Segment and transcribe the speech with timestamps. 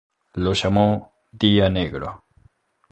[0.33, 2.23] Lo llamó "Día Negro".